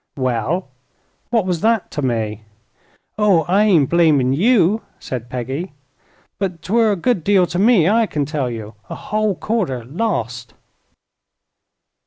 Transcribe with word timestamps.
"Well, 0.17 0.69
what 1.29 1.45
was 1.45 1.61
that 1.61 1.91
to 1.91 2.01
me?" 2.01 2.41
"Oh, 3.19 3.43
I 3.47 3.65
ain't 3.65 3.87
blamin' 3.87 4.33
you," 4.33 4.81
said 4.99 5.29
Peggy; 5.29 5.73
"but 6.39 6.63
'twere 6.63 6.91
a 6.91 6.95
good 6.95 7.23
deal 7.23 7.45
to 7.45 7.59
me, 7.59 7.87
I 7.87 8.07
kin 8.07 8.25
tell 8.25 8.49
ye. 8.49 8.71
A 8.89 8.95
whole 8.95 9.35
quarter 9.35 9.85
lost!" 9.85 10.55